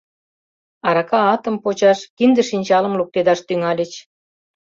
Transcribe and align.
Арака 0.87 1.19
атым 1.33 1.55
почаш, 1.63 1.99
кинде-шинчалым 2.17 2.93
луктедаш 2.99 3.39
тӱҥальыч. 3.47 3.91